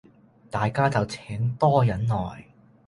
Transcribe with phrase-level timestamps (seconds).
[0.49, 2.43] 大家就請多忍耐